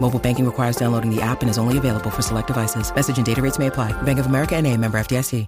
Mobile 0.00 0.18
banking 0.18 0.46
requires 0.46 0.76
downloading 0.76 1.14
the 1.14 1.20
app 1.20 1.42
and 1.42 1.50
is 1.50 1.58
only 1.58 1.76
available 1.76 2.10
for 2.10 2.22
select 2.22 2.46
devices. 2.46 2.90
Message 2.94 3.18
and 3.18 3.26
data 3.26 3.42
rates 3.42 3.58
may 3.58 3.66
apply. 3.66 3.92
Bank 4.02 4.18
of 4.18 4.26
America 4.26 4.56
and 4.56 4.66
a 4.66 4.74
member 4.76 4.98
FDIC. 4.98 5.46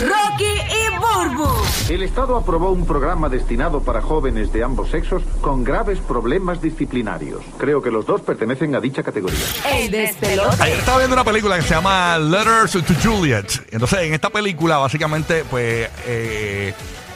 Rocky 0.00 0.44
y 0.44 0.88
Burbu. 0.98 1.48
El 1.90 2.02
Estado 2.02 2.36
aprobó 2.36 2.70
un 2.70 2.86
programa 2.86 3.28
destinado 3.28 3.82
para 3.82 4.00
jóvenes 4.00 4.52
de 4.52 4.62
ambos 4.62 4.90
sexos 4.90 5.22
con 5.40 5.64
graves 5.64 5.98
problemas 5.98 6.62
disciplinarios. 6.62 7.42
Creo 7.58 7.82
que 7.82 7.90
los 7.90 8.06
dos 8.06 8.20
pertenecen 8.22 8.74
a 8.74 8.80
dicha 8.80 9.02
categoría. 9.02 9.40
El 9.70 9.90
despelote. 9.90 10.62
Ayer 10.62 10.78
estaba 10.78 10.98
viendo 10.98 11.14
una 11.14 11.24
película 11.24 11.56
que 11.56 11.62
se 11.62 11.74
llama 11.74 12.18
Letters 12.18 12.72
to 12.72 12.94
Juliet. 13.02 13.68
Entonces, 13.70 13.98
en 14.00 14.14
esta 14.14 14.30
película, 14.30 14.78
básicamente, 14.78 15.44
pues, 15.50 15.90
eh, 16.06 16.72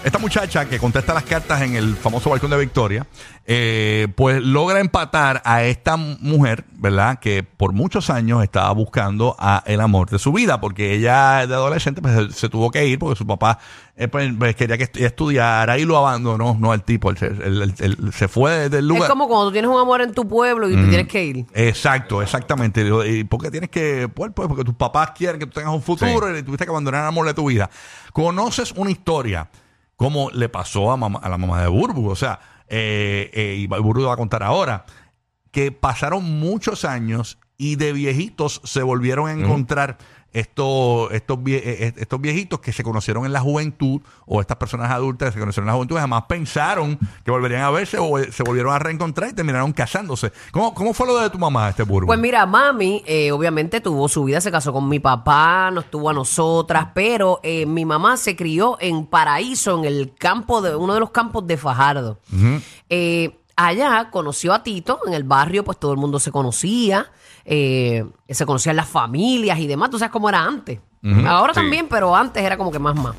esta 0.07 0.19
muchacha 0.21 0.69
que 0.69 0.79
contesta 0.79 1.13
las 1.13 1.25
cartas 1.25 1.63
en 1.63 1.75
el 1.75 1.97
famoso 1.97 2.31
balcón 2.31 2.51
de 2.51 2.59
Victoria, 2.59 3.07
eh, 3.45 4.07
pues 4.15 4.41
logra 4.41 4.79
empatar 4.79 5.43
a 5.45 5.65
esta 5.65 5.97
mujer, 5.97 6.65
¿verdad? 6.75 7.19
Que 7.19 7.43
por 7.43 7.73
muchos 7.73 8.09
años 8.09 8.43
estaba 8.45 8.71
buscando 8.73 9.35
a 9.39 9.65
el 9.67 9.81
amor 9.81 10.09
de 10.09 10.21
su 10.21 10.33
vida, 10.33 10.61
porque 10.61 10.95
ella 10.95 11.47
de 11.47 11.55
adolescente 11.55 12.01
pues, 12.03 12.35
se, 12.37 12.49
tuvo 12.49 12.71
que 12.71 12.87
ir 12.87 13.01
porque 13.01 13.17
su 13.17 13.27
papá 13.27 13.59
eh, 13.97 14.07
pues, 14.07 14.31
pues, 14.39 14.55
quería 14.55 14.79
que 14.79 14.93
estu- 14.93 15.01
estudiara 15.05 15.77
y 15.77 15.85
lo 15.85 15.97
abandonó, 15.99 16.57
no 16.59 16.73
el 16.73 16.83
tipo, 16.83 17.11
él, 17.11 17.17
se- 18.13 18.29
fue 18.29 18.69
del 18.69 18.87
lugar. 18.87 19.05
Es 19.05 19.09
como 19.09 19.27
cuando 19.27 19.47
tú 19.47 19.53
tienes 19.53 19.71
un 19.71 19.81
amor 19.81 20.03
en 20.03 20.13
tu 20.13 20.29
pueblo 20.29 20.69
y 20.71 20.77
te 20.77 20.87
tienes 20.87 21.09
que 21.09 21.25
ir. 21.25 21.47
Exacto, 21.53 22.23
exactamente. 22.23 22.87
Y 23.09 23.25
porque 23.25 23.51
tienes 23.51 23.71
que, 23.71 24.09
pues, 24.09 24.31
pues, 24.35 24.47
porque 24.47 24.63
tus 24.63 24.75
papás 24.75 25.11
quieren 25.17 25.41
que 25.41 25.47
tú 25.47 25.53
tengas 25.53 25.73
un 25.75 25.83
futuro 25.83 26.37
y 26.39 26.43
tuviste 26.45 26.65
que 26.65 26.71
abandonar 26.71 27.03
el 27.03 27.09
amor 27.09 27.27
de 27.27 27.35
tu 27.35 27.47
vida. 27.49 27.69
Conoces 28.13 28.73
una 28.77 28.91
historia 28.91 29.49
como 29.97 30.31
le 30.31 30.49
pasó 30.49 30.91
a, 30.91 30.95
a 30.95 31.29
la 31.29 31.39
mamá 31.39 31.63
de 31.63 31.69
Burbu, 31.69 32.11
o 32.11 32.17
sea, 32.17 32.39
eh, 32.69 33.31
eh, 33.33 33.57
y 33.59 33.67
Burbu 33.67 34.05
va 34.05 34.15
a 34.15 34.19
contar 34.19 34.43
ahora, 34.43 34.85
que 35.51 35.73
pasaron 35.73 36.25
muchos 36.39 36.85
años 36.85 37.39
y 37.59 37.77
de 37.77 37.93
viejitos 37.93 38.61
se 38.65 38.83
volvieron 38.83 39.29
a 39.29 39.33
encontrar 39.33 39.99
estos, 40.33 41.11
estos, 41.13 41.39
vie- 41.39 41.63
eh, 41.65 41.95
estos 41.97 42.21
viejitos 42.21 42.61
que 42.61 42.71
se 42.71 42.83
conocieron 42.83 43.25
en 43.25 43.33
la 43.33 43.41
juventud 43.41 44.03
o 44.27 44.43
estas 44.43 44.59
personas 44.59 44.91
adultas 44.91 45.29
que 45.31 45.35
se 45.35 45.41
conocieron 45.41 45.65
en 45.67 45.69
la 45.69 45.75
juventud 45.77 45.97
jamás 45.97 46.25
pensaron 46.29 46.99
que 47.25 47.31
volverían 47.31 47.63
a 47.63 47.71
verse 47.71 47.97
o 47.99 48.19
eh, 48.19 48.31
se 48.33 48.43
volvieron 48.43 48.75
a 48.75 48.79
reencontrar 48.79 49.31
y 49.31 49.33
terminaron 49.33 49.73
casándose. 49.73 50.33
¿Cómo, 50.51 50.75
cómo 50.75 50.93
fue 50.93 51.07
lo 51.07 51.19
de 51.19 51.31
tu 51.31 51.39
mamá, 51.39 51.71
este 51.71 51.85
Burbu? 51.85 52.09
Pues 52.09 52.19
mira, 52.19 52.45
mami, 52.45 53.03
eh, 53.07 53.33
obviamente 53.33 53.81
tuvo 53.81 54.09
su 54.09 54.25
vida, 54.25 54.43
se 54.43 54.51
casó 54.51 54.75
con 54.75 54.87
mi 54.91 54.99
papá, 55.01 55.71
nos 55.71 55.91
tuvo 55.91 56.11
a 56.11 56.13
nosotras, 56.13 56.89
pero 56.95 57.41
eh, 57.43 57.65
mi 57.65 57.87
mamá 57.87 58.19
se 58.19 58.37
crió 58.37 58.77
en 58.79 59.07
Paraíso, 59.07 59.79
en 59.79 59.87
el 59.87 60.13
campo 60.19 60.61
de 60.61 60.77
uno 60.77 60.93
de 60.93 61.01
los 61.01 61.13
campos 61.13 61.47
de 61.47 61.57
Fajardo. 61.57 62.19
Eh, 62.91 63.39
allá 63.57 64.11
conoció 64.11 64.53
a 64.53 64.63
Tito, 64.63 65.01
en 65.07 65.15
el 65.15 65.25
barrio, 65.25 65.65
pues 65.65 65.79
todo 65.79 65.93
el 65.93 65.99
mundo 65.99 66.21
se 66.21 66.31
conocía, 66.31 67.11
eh, 67.45 68.05
se 68.29 68.47
conocían 68.47 68.77
las 68.77 68.89
familias 68.89 69.59
y 69.59 69.67
demás. 69.67 69.91
Tú 69.91 69.99
sabes 69.99 70.13
cómo 70.13 70.29
era 70.29 70.45
antes. 70.45 70.79
Ahora 71.25 71.53
también, 71.53 71.87
pero 71.89 72.17
antes 72.17 72.43
era 72.43 72.57
como 72.59 72.73
que 72.73 72.81
más 72.81 72.97
más. 72.97 73.15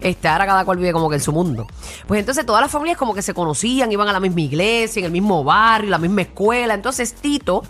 Este, 0.00 0.28
ahora 0.28 0.46
cada 0.46 0.64
cual 0.66 0.76
vive 0.76 0.92
como 0.92 1.08
que 1.08 1.16
en 1.16 1.22
su 1.22 1.32
mundo. 1.32 1.66
Pues 2.06 2.20
entonces 2.20 2.44
todas 2.44 2.60
las 2.60 2.70
familias 2.70 2.98
como 2.98 3.14
que 3.14 3.22
se 3.22 3.32
conocían, 3.32 3.90
iban 3.90 4.08
a 4.08 4.12
la 4.12 4.20
misma 4.20 4.42
iglesia, 4.42 5.00
en 5.00 5.06
el 5.06 5.12
mismo 5.12 5.42
barrio, 5.42 5.88
la 5.88 5.98
misma 5.98 6.22
escuela. 6.22 6.74
Entonces 6.74 7.14
Tito 7.14 7.62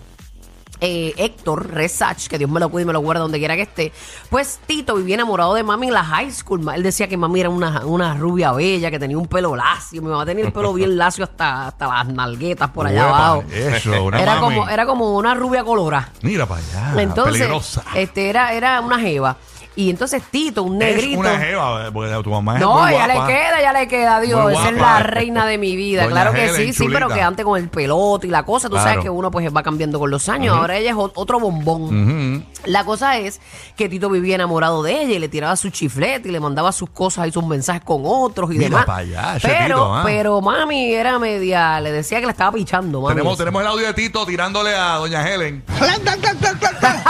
eh, 0.81 1.13
Héctor 1.15 1.69
Resach, 1.71 2.27
que 2.27 2.37
Dios 2.39 2.49
me 2.49 2.59
lo 2.59 2.69
cuide 2.69 2.83
y 2.83 2.85
me 2.87 2.93
lo 2.93 2.99
guarde 3.01 3.21
donde 3.21 3.37
quiera 3.37 3.55
que 3.55 3.61
esté, 3.61 3.91
pues 4.29 4.59
Tito 4.65 4.95
vivía 4.95 5.15
enamorado 5.15 5.53
de 5.53 5.63
mami 5.63 5.87
en 5.87 5.93
la 5.93 6.03
high 6.03 6.31
school. 6.31 6.67
Él 6.73 6.81
decía 6.83 7.07
que 7.07 7.15
mami 7.17 7.39
era 7.41 7.49
una, 7.49 7.85
una 7.85 8.15
rubia 8.15 8.51
bella, 8.51 8.89
que 8.89 8.97
tenía 8.99 9.17
un 9.17 9.27
pelo 9.27 9.55
lacio. 9.55 10.01
Mi 10.01 10.09
mamá 10.09 10.25
tenía 10.25 10.45
el 10.45 10.51
pelo 10.51 10.73
bien 10.73 10.97
lacio 10.97 11.23
hasta, 11.23 11.67
hasta 11.67 11.87
las 11.87 12.07
nalguetas 12.07 12.69
por 12.71 12.87
allá 12.87 13.03
Uepa, 13.05 13.17
abajo. 13.17 13.43
Eso, 13.53 14.03
una 14.03 14.21
Era 14.21 14.35
mami. 14.41 14.55
como, 14.55 14.69
era 14.69 14.85
como 14.85 15.15
una 15.17 15.35
rubia 15.35 15.63
colora. 15.63 16.09
Mira 16.23 16.45
para 16.47 16.61
allá. 16.61 17.01
entonces, 17.01 17.33
peligrosa. 17.33 17.83
este 17.95 18.29
era, 18.29 18.53
era 18.53 18.81
una 18.81 18.99
jeva. 18.99 19.37
Y 19.73 19.89
entonces 19.89 20.21
Tito, 20.29 20.63
un 20.63 20.77
negrito. 20.77 21.13
Es 21.13 21.17
una 21.17 21.39
jeva, 21.39 21.89
porque 21.93 22.13
tu 22.23 22.29
mamá 22.29 22.55
es 22.55 22.61
No, 22.61 22.81
muy 22.81 22.91
ya 22.91 23.07
le 23.07 23.13
queda, 23.13 23.61
ya 23.61 23.71
le 23.71 23.87
queda, 23.87 24.19
Dios. 24.19 24.43
Muy 24.43 24.53
Esa 24.53 24.69
es 24.69 24.77
guapa. 24.77 24.93
la 24.99 25.03
reina 25.03 25.45
de 25.45 25.57
mi 25.57 25.77
vida. 25.77 26.03
Doña 26.03 26.11
claro 26.13 26.33
que 26.33 26.43
Helen, 26.43 26.55
sí, 26.57 26.73
sí, 26.73 26.83
chulita. 26.83 26.99
pero 26.99 27.13
que 27.13 27.21
antes 27.21 27.45
con 27.45 27.57
el 27.57 27.69
pelote 27.69 28.27
y 28.27 28.29
la 28.31 28.43
cosa, 28.43 28.67
tú 28.67 28.73
Claro. 28.75 28.89
sabes 28.89 29.03
que 29.03 29.09
uno 29.09 29.31
pues 29.31 29.49
va 29.55 29.63
cambiando 29.63 29.97
con 29.97 30.11
los 30.11 30.27
años. 30.27 30.57
Ahora 30.57 30.75
ella 30.77 30.89
es 30.91 30.97
otro 30.97 31.39
bombón. 31.39 32.45
La 32.65 32.83
cosa 32.83 33.17
es 33.17 33.39
que 33.77 33.87
Tito 33.87 34.09
vivía 34.09 34.35
enamorado 34.35 34.83
de 34.83 35.03
ella 35.03 35.13
y 35.15 35.19
le 35.19 35.29
tiraba 35.29 35.55
su 35.55 35.69
chiflete 35.69 36.27
y 36.27 36.31
le 36.33 36.39
mandaba 36.41 36.71
sus 36.73 36.89
cosas 36.89 37.27
y 37.27 37.31
sus 37.31 37.45
mensajes 37.45 37.81
con 37.83 38.01
otros 38.05 38.51
y 38.51 38.55
Mira 38.57 38.69
demás. 38.69 38.85
pa' 38.85 38.97
allá, 38.97 39.37
ese 39.37 39.47
pero, 39.47 39.75
Tito, 39.77 39.95
ah. 39.95 40.01
pero 40.05 40.41
mami 40.41 40.93
era 40.93 41.17
media, 41.17 41.79
le 41.79 41.91
decía 41.93 42.19
que 42.19 42.25
la 42.25 42.33
estaba 42.33 42.51
pichando, 42.51 42.99
mami. 43.01 43.15
Tenemos, 43.15 43.37
tenemos 43.37 43.61
el 43.61 43.67
audio 43.69 43.87
de 43.87 43.93
Tito 43.93 44.25
tirándole 44.25 44.75
a 44.75 44.95
doña 44.95 45.25
Helen. 45.27 45.63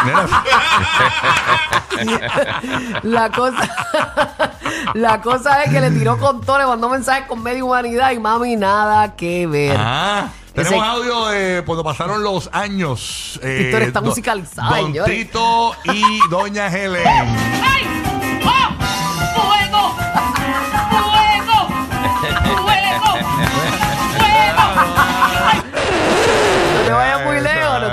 Mira, 0.03 0.25
La 3.03 3.29
cosa, 3.29 3.69
la 4.93 5.21
cosa 5.21 5.63
es 5.63 5.71
que 5.71 5.79
le 5.81 5.91
tiró 5.91 6.17
con 6.17 6.41
todo, 6.41 6.57
le 6.59 6.65
mandó 6.65 6.89
mensajes 6.89 7.25
con 7.27 7.41
media 7.43 7.63
humanidad 7.63 8.11
y 8.11 8.19
mami 8.19 8.55
nada 8.55 9.15
que 9.15 9.47
ver. 9.47 9.75
ah, 9.79 10.27
tenemos 10.53 10.79
Ese- 10.79 10.85
audio 10.85 11.27
de 11.27 11.63
cuando 11.65 11.83
pasaron 11.83 12.23
los 12.23 12.49
años. 12.53 13.39
eh, 13.43 13.71
está 13.81 14.01
musicalizada, 14.01 14.69
Don 14.77 14.87
señores. 14.87 15.15
Tito 15.17 15.73
y 15.85 16.03
doña 16.29 16.67
Helen. 16.67 17.03
¡Fuego! 19.33 19.95
¡Fuego! 21.01 21.71
No 26.75 26.81
te 26.85 26.91
vayas 26.91 27.25
muy 27.25 27.39
lejos, 27.41 27.50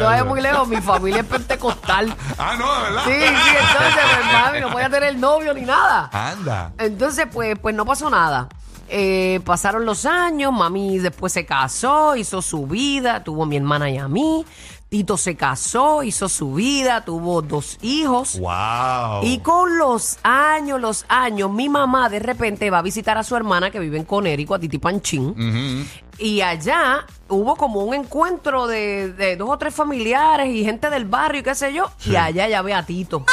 vayas 0.09 0.27
muy 0.27 0.41
lejos. 0.41 0.69
Mi 0.69 0.81
familia 0.81 1.21
es 1.21 1.27
pentecostal. 1.27 2.15
Ah, 2.41 2.55
no, 2.57 2.73
de 2.73 2.83
verdad. 2.83 3.03
Sí, 3.05 3.13
sí, 3.13 3.57
entonces, 3.59 4.05
pues, 4.15 4.33
mami, 4.33 4.61
no 4.61 4.71
podía 4.71 4.89
tener 4.89 5.17
novio 5.17 5.53
ni 5.55 5.63
nada. 5.63 6.09
Anda. 6.13 6.73
Entonces, 6.79 7.27
pues, 7.33 7.59
pues 7.59 7.75
no 7.75 7.85
pasó 7.85 8.09
nada. 8.11 8.49
Eh, 8.89 9.41
pasaron 9.45 9.85
los 9.85 10.07
años, 10.07 10.53
mami 10.53 10.99
después 10.99 11.33
se 11.33 11.45
casó, 11.45 12.17
hizo 12.17 12.41
su 12.41 12.67
vida, 12.67 13.23
tuvo 13.25 13.43
a 13.43 13.47
mi 13.47 13.57
hermana 13.57 13.91
y 13.91 13.99
a 13.99 14.09
mí. 14.09 14.47
Tito 14.89 15.19
se 15.19 15.37
casó, 15.37 16.03
hizo 16.03 16.31
su 16.31 16.55
vida, 16.55 17.05
tuvo 17.05 17.43
dos 17.43 17.77
hijos. 17.83 18.39
Wow. 18.39 19.23
Y 19.23 19.41
con 19.41 19.77
los 19.77 20.19
años, 20.23 20.81
los 20.81 21.05
años, 21.09 21.51
mi 21.51 21.69
mamá 21.69 22.09
de 22.09 22.21
repente 22.21 22.71
va 22.71 22.79
a 22.79 22.83
visitar 22.83 23.19
a 23.19 23.23
su 23.23 23.37
hermana 23.37 23.71
que 23.71 23.81
vive 23.81 23.99
en 23.99 24.05
Conérico, 24.05 24.55
a 24.55 24.59
Titi 24.59 24.79
Panchín. 24.79 25.87
Y 26.19 26.41
allá 26.41 27.05
hubo 27.29 27.56
como 27.56 27.81
un 27.85 27.94
encuentro 27.94 28.67
de, 28.67 29.12
de 29.12 29.37
dos 29.37 29.49
o 29.50 29.59
tres 29.59 29.75
familiares 29.75 30.49
y 30.49 30.65
gente 30.65 30.88
del 30.91 31.05
barrio 31.05 31.41
y 31.41 31.44
qué 31.44 31.55
sé 31.55 31.73
yo. 31.73 31.91
Y 32.06 32.17
allá 32.17 32.49
ya 32.49 32.62
ve 32.62 32.75
a 32.75 32.85
Tito. 32.85 33.25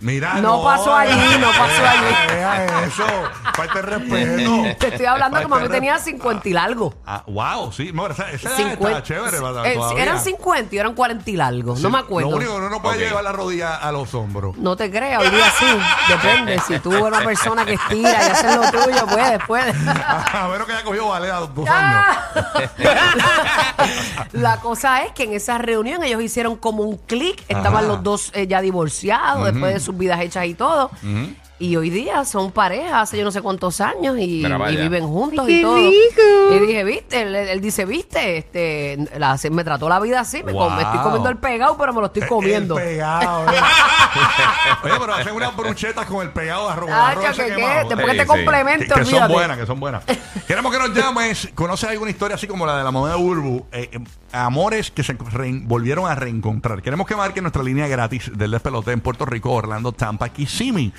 Mira, 0.00 0.34
No 0.34 0.62
pasó 0.62 0.94
allí, 0.94 1.38
no 1.38 1.48
pasó 1.48 1.86
allí. 1.86 2.34
deja 2.34 2.84
eso. 2.84 3.06
Falta 3.54 3.82
respeto. 3.82 4.62
Te 4.78 4.88
estoy 4.88 5.06
hablando 5.06 5.38
que 5.40 5.46
mami 5.46 5.68
tenía 5.68 5.94
respeto. 5.94 6.10
50 6.18 6.30
50 6.42 6.48
y 6.48 6.52
largo. 6.52 6.94
Ah, 7.06 7.22
wow, 7.26 7.72
sí. 7.72 7.90
No, 7.92 8.06
esa, 8.06 8.30
esa 8.30 8.48
edad 8.48 8.56
50 8.56 8.88
está 8.98 9.02
chévere. 9.02 9.40
¿verdad? 9.40 9.66
Eh, 9.66 9.78
eran 9.98 10.20
50 10.20 10.74
y 10.74 10.78
eran 10.78 10.94
40 10.94 11.30
y 11.30 11.36
largo. 11.36 11.76
Sí, 11.76 11.82
No 11.82 11.90
me 11.90 11.98
acuerdo. 11.98 12.30
Lo 12.30 12.36
único 12.36 12.52
que 12.52 12.58
uno 12.58 12.68
no 12.70 12.82
puede 12.82 12.98
llevar 12.98 13.24
la 13.24 13.32
rodilla 13.32 13.76
a 13.76 13.92
los 13.92 14.12
hombros. 14.14 14.56
No 14.56 14.76
te 14.76 14.90
creas, 14.90 15.22
hoy 15.22 15.30
día 15.30 15.50
sí. 15.58 15.66
Depende. 16.08 16.58
Si 16.66 16.78
tú 16.80 16.90
eres 16.92 17.02
una 17.04 17.22
persona 17.24 17.64
que 17.64 17.74
estira 17.74 18.10
y 18.10 18.30
hace 18.30 18.56
lo 18.56 18.70
tuyo, 18.70 19.06
puedes, 19.06 19.38
puedes. 19.46 19.76
a 19.86 20.48
menos 20.50 20.66
que 20.66 20.72
haya 20.72 20.84
cogido 20.84 21.08
balea 21.08 21.36
dos, 21.36 21.54
dos 21.54 21.68
años. 21.68 22.09
La 24.32 24.60
cosa 24.60 25.02
es 25.02 25.12
que 25.12 25.24
en 25.24 25.32
esa 25.32 25.58
reunión 25.58 26.02
ellos 26.02 26.22
hicieron 26.22 26.56
como 26.56 26.82
un 26.82 26.96
clic. 26.96 27.42
Estaban 27.48 27.84
Ajá. 27.84 27.94
los 27.94 28.02
dos 28.02 28.32
eh, 28.34 28.46
ya 28.46 28.60
divorciados, 28.60 29.52
después 29.52 29.74
de 29.74 29.80
sus 29.80 29.96
vidas 29.96 30.20
hechas 30.20 30.46
y 30.46 30.54
todo. 30.54 30.90
Y 31.60 31.76
hoy 31.76 31.90
día 31.90 32.24
son 32.24 32.50
pareja 32.52 33.02
hace 33.02 33.18
yo 33.18 33.24
no 33.24 33.30
sé 33.30 33.42
cuántos 33.42 33.82
años 33.82 34.16
y, 34.18 34.40
Mira, 34.42 34.56
y 34.56 34.58
vaya. 34.58 34.80
viven 34.80 35.06
juntos 35.06 35.46
¡Qué 35.46 35.58
y 35.58 35.62
todo. 35.62 35.76
rico! 35.76 36.54
Y 36.54 36.58
dije, 36.66 36.84
viste, 36.84 37.20
él, 37.20 37.34
él 37.36 37.60
dice, 37.60 37.84
viste, 37.84 38.38
este, 38.38 38.96
la- 39.18 39.36
se- 39.36 39.50
me 39.50 39.62
trató 39.62 39.86
la 39.88 40.00
vida 40.00 40.20
así, 40.20 40.42
me, 40.42 40.52
com- 40.52 40.74
me 40.74 40.80
estoy 40.82 41.00
comiendo 41.00 41.28
el 41.28 41.36
pegado, 41.36 41.76
pero 41.76 41.92
me 41.92 42.00
lo 42.00 42.06
estoy 42.06 42.22
comiendo. 42.22 42.78
El 42.78 42.84
pegado. 42.84 43.44
eh. 43.52 43.56
Oye, 44.84 44.94
pero 44.98 45.14
hacen 45.14 45.34
unas 45.34 45.54
bruchetas 45.54 46.06
con 46.06 46.22
el 46.26 46.32
pegado 46.32 46.66
de 46.66 46.72
arroz. 46.72 46.88
Tacho, 46.88 47.20
arroz 47.20 47.24
ese 47.30 47.42
que 47.42 47.48
qué, 47.50 47.54
quemado. 47.56 47.88
después 47.90 48.06
que 48.06 48.10
Sí, 48.12 48.16
te 48.16 48.22
sí. 48.22 48.28
complemento, 48.28 48.94
Que, 48.94 49.00
que 49.00 49.04
son 49.04 49.14
olvídate. 49.14 49.32
buenas, 49.34 49.58
que 49.58 49.66
son 49.66 49.80
buenas. 49.80 50.04
Queremos 50.46 50.72
que 50.72 50.78
nos 50.78 50.94
llames. 50.96 51.48
¿Conoces 51.54 51.90
alguna 51.90 52.10
historia 52.10 52.34
así 52.36 52.46
como 52.46 52.64
la 52.66 52.78
de 52.78 52.84
la 52.84 52.90
moneda 52.90 53.16
de 53.16 53.22
Burbu? 53.22 53.66
Eh, 53.72 53.90
eh, 53.92 53.98
amores 54.32 54.90
que 54.90 55.02
se 55.02 55.16
rein- 55.18 55.66
volvieron 55.66 56.10
a 56.10 56.14
reencontrar. 56.14 56.80
Queremos 56.82 57.06
que 57.06 57.16
marque 57.16 57.42
nuestra 57.42 57.62
línea 57.62 57.86
gratis 57.86 58.30
del 58.34 58.50
despelote 58.50 58.92
en 58.92 59.00
Puerto 59.02 59.26
Rico, 59.26 59.52
Orlando, 59.52 59.92
Tampa, 59.92 60.30
Kissimmee. 60.30 60.92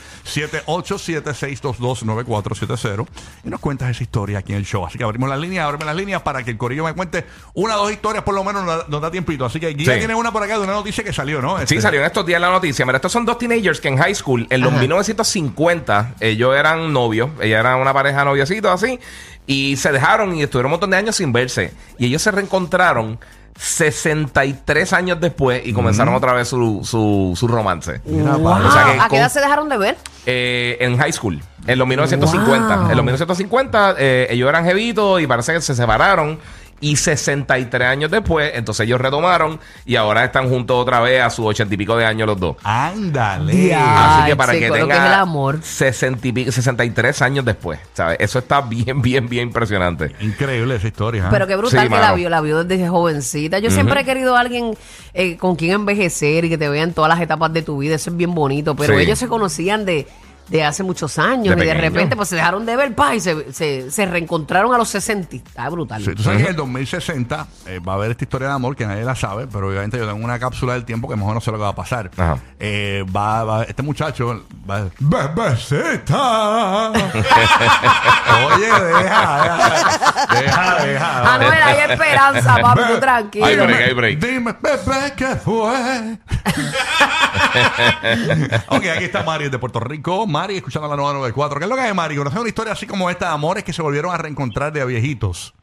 787-622-9470. 0.51 3.07
Y 3.43 3.49
nos 3.49 3.59
cuentas 3.59 3.89
esa 3.89 4.03
historia 4.03 4.39
aquí 4.39 4.51
en 4.53 4.59
el 4.59 4.65
show. 4.65 4.85
Así 4.85 4.97
que 4.97 5.03
abrimos 5.03 5.29
las 5.29 5.39
líneas, 5.39 5.65
ábreme 5.65 5.85
las 5.85 5.95
líneas 5.95 6.21
para 6.21 6.43
que 6.43 6.51
el 6.51 6.57
corillo 6.57 6.83
me 6.83 6.93
cuente 6.93 7.25
una 7.53 7.77
o 7.77 7.83
dos 7.83 7.91
historias, 7.91 8.23
por 8.23 8.35
lo 8.35 8.43
menos 8.43 8.63
nos 8.65 8.77
da, 8.77 8.85
nos 8.87 9.01
da 9.01 9.11
tiempito. 9.11 9.45
Así 9.45 9.59
que 9.59 9.69
Guía 9.73 9.93
Sí. 9.93 9.99
tiene 9.99 10.15
una 10.15 10.31
por 10.31 10.43
acá 10.43 10.57
de 10.57 10.63
una 10.63 10.73
noticia 10.73 11.03
que 11.03 11.13
salió, 11.13 11.41
¿no? 11.41 11.57
Sí, 11.57 11.63
Este, 11.63 11.81
salió 11.81 11.99
en 12.01 12.05
estos 12.07 12.25
días 12.25 12.39
la 12.41 12.49
noticia. 12.49 12.85
Mira, 12.85 12.97
estos 12.97 13.11
son 13.11 13.25
dos 13.25 13.37
teenagers 13.37 13.79
que 13.81 13.87
en 13.87 13.97
high 13.97 14.15
school, 14.15 14.47
en 14.49 14.61
los 14.61 14.71
1950, 14.73 16.15
ellos 16.19 16.55
eran 16.55 16.93
novios. 16.93 17.29
Ella 17.41 17.59
era 17.59 17.75
una 17.75 17.93
pareja 17.93 18.23
noviecitos 18.25 18.71
así. 18.71 18.99
Y 19.47 19.75
se 19.77 19.91
dejaron 19.91 20.35
y 20.35 20.43
estuvieron 20.43 20.67
un 20.67 20.71
montón 20.71 20.91
de 20.91 20.97
años 20.97 21.15
sin 21.15 21.33
verse. 21.33 21.73
Y 21.97 22.05
ellos 22.07 22.21
se 22.21 22.31
reencontraron 22.31 23.19
63 23.57 24.93
años 24.93 25.19
después 25.19 25.61
y 25.65 25.73
comenzaron 25.73 26.13
otra 26.15 26.33
vez 26.33 26.47
su, 26.47 26.81
su, 26.83 27.33
su 27.35 27.47
romance. 27.47 28.01
Mira, 28.05 28.35
Wow. 28.37 28.43
pa- 28.43 28.67
O 28.67 28.71
sea 28.71 28.83
que 28.85 28.99
¿A 28.99 29.07
qué 29.09 29.17
edad 29.17 29.31
se 29.31 29.39
dejaron 29.41 29.67
de 29.69 29.77
ver? 29.77 29.97
Eh, 30.25 30.77
en 30.79 30.97
high 30.97 31.11
school, 31.11 31.41
en 31.65 31.79
los 31.79 31.87
1950. 31.87 32.75
Wow. 32.75 32.91
En 32.91 32.97
los 32.97 33.03
1950, 33.03 33.95
eh, 33.97 34.27
ellos 34.29 34.47
eran 34.47 34.65
jevitos 34.65 35.19
y 35.19 35.25
parece 35.25 35.53
que 35.53 35.61
se 35.61 35.73
separaron. 35.73 36.39
Y 36.81 36.95
63 36.97 37.87
años 37.87 38.09
después, 38.11 38.51
entonces 38.55 38.85
ellos 38.87 38.99
retomaron 38.99 39.59
y 39.85 39.95
ahora 39.95 40.25
están 40.25 40.49
juntos 40.49 40.75
otra 40.81 40.99
vez 40.99 41.21
a 41.21 41.29
sus 41.29 41.45
ochenta 41.45 41.73
y 41.73 41.77
pico 41.77 41.95
de 41.95 42.05
años 42.05 42.25
los 42.27 42.39
dos. 42.39 42.55
Ándale. 42.63 43.73
Así 43.75 44.25
que 44.25 44.31
Ay, 44.31 44.35
para 44.35 44.53
chico, 44.53 44.61
que 44.63 44.67
lo 44.69 44.73
que 44.73 44.79
tenga 44.81 44.95
es 44.97 45.05
el 45.05 45.13
amor. 45.19 45.59
60 45.61 46.27
y 46.27 46.31
pico- 46.31 46.51
63 46.51 47.21
años 47.21 47.45
después, 47.45 47.79
¿sabes? 47.93 48.17
Eso 48.19 48.39
está 48.39 48.61
bien, 48.61 49.01
bien, 49.01 49.29
bien 49.29 49.47
impresionante. 49.47 50.11
Increíble 50.21 50.75
esa 50.75 50.87
historia. 50.87 51.27
¿ah? 51.27 51.29
Pero 51.31 51.47
qué 51.47 51.55
brutal 51.55 51.81
Sí, 51.83 51.87
que 51.87 51.95
la 51.95 52.01
mano. 52.01 52.15
vio, 52.15 52.29
la 52.29 52.41
vio 52.41 52.63
desde 52.63 52.87
jovencita. 52.89 53.59
Yo 53.59 53.69
siempre 53.71 54.01
he 54.01 54.03
querido 54.05 54.35
a 54.35 54.39
alguien 54.39 54.75
eh, 55.13 55.37
con 55.37 55.55
quien 55.55 55.71
envejecer 55.73 56.45
y 56.45 56.49
que 56.49 56.57
te 56.57 56.67
vean 56.67 56.93
todas 56.93 57.09
las 57.09 57.21
etapas 57.21 57.53
de 57.53 57.61
tu 57.61 57.77
vida. 57.77 57.95
Eso 57.95 58.09
es 58.09 58.17
bien 58.17 58.33
bonito. 58.33 58.75
Pero 58.75 58.95
Sí. 58.97 59.03
ellos 59.03 59.19
se 59.19 59.27
conocían 59.27 59.85
de, 59.85 60.07
de 60.51 60.63
hace 60.63 60.83
muchos 60.83 61.17
años 61.17 61.55
De 61.55 61.63
y 61.63 61.67
de 61.67 61.73
pequeño. 61.73 61.81
repente 61.81 62.15
pues 62.15 62.29
se 62.29 62.35
dejaron 62.35 62.65
de 62.65 62.75
ver, 62.75 62.93
pa, 62.93 63.15
y 63.15 63.19
se, 63.21 63.51
se, 63.53 63.89
se 63.89 64.05
reencontraron 64.05 64.73
a 64.73 64.77
los 64.77 64.89
60. 64.89 65.37
Está 65.37 65.69
brutal. 65.69 66.03
Sí, 66.03 66.13
tú 66.13 66.21
sabes 66.23 66.39
que 66.39 66.43
en 66.43 66.49
el 66.49 66.55
2060 66.57 67.47
eh, 67.67 67.79
va 67.79 67.93
a 67.93 67.95
haber 67.95 68.11
esta 68.11 68.25
historia 68.25 68.49
de 68.49 68.53
amor 68.53 68.75
que 68.75 68.85
nadie 68.85 69.03
la 69.03 69.15
sabe, 69.15 69.47
pero 69.47 69.69
obviamente 69.69 69.97
yo 69.97 70.05
tengo 70.07 70.23
una 70.23 70.37
cápsula 70.39 70.73
del 70.73 70.83
tiempo 70.85 71.07
que 71.09 71.15
mejor 71.15 71.33
no 71.33 71.41
sé 71.41 71.51
lo 71.51 71.57
que 71.57 71.63
va 71.63 71.69
a 71.69 71.75
pasar. 71.75 72.11
Ajá. 72.17 72.37
Eh, 72.59 73.03
va, 73.15 73.43
va- 73.45 73.63
este 73.63 73.81
muchacho 73.81 74.43
va 74.69 74.87
¡Bebecita! 74.99 76.91
Oye, 76.91 78.67
deja, 78.67 79.47
deja, 79.47 80.27
deja, 80.41 80.85
deja. 80.85 81.23
Manuel, 81.23 81.61
hay 81.63 81.91
esperanza, 81.91 82.57
papi, 82.61 82.81
tú 82.93 82.99
tranquilo. 82.99 83.45
Hay 83.45 83.55
break, 83.55 83.69
Dime, 83.69 83.83
hay 83.85 83.93
break. 83.93 84.19
Dime, 84.19 84.55
bebé, 84.61 85.13
¿qué 85.15 85.35
fue? 85.37 86.17
ok, 88.67 88.83
aquí 88.95 89.05
está 89.05 89.23
Mari 89.23 89.49
de 89.49 89.59
Puerto 89.59 89.79
Rico. 89.79 90.25
Mari, 90.41 90.57
escuchando 90.57 90.89
la 90.89 90.95
994. 90.95 91.59
¿Qué 91.59 91.65
es 91.65 91.69
lo 91.69 91.75
que 91.75 91.81
hay, 91.83 91.93
Mari? 91.93 92.15
¿Conoces 92.15 92.39
una 92.39 92.49
historia 92.49 92.73
así 92.73 92.87
como 92.87 93.11
esta 93.11 93.27
de 93.27 93.33
amores 93.35 93.63
que 93.63 93.73
se 93.73 93.83
volvieron 93.83 94.11
a 94.11 94.17
reencontrar 94.17 94.73
de 94.73 94.81
a 94.81 94.85
viejitos? 94.85 95.53